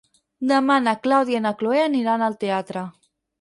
Demà 0.51 0.77
na 0.85 0.93
Clàudia 1.03 1.41
i 1.41 1.43
na 1.43 1.51
Cloè 1.61 1.83
aniran 1.83 2.25
al 2.29 2.39
teatre. 2.47 2.85